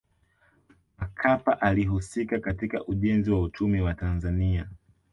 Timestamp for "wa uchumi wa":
3.31-3.93